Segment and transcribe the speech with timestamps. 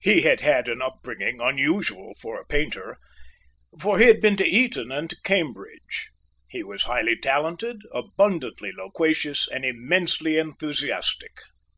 [0.00, 2.98] He had had an upbringing unusual for a painter,
[3.80, 6.10] for he had been to Eton and to Cambridge.
[6.46, 11.38] He was highly talented, abundantly loquacious, and immensely enthusiastic.